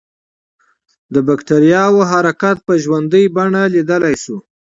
[1.13, 4.37] د بکټریاوو حرکت په ژوندۍ بڼه لیدلای شو.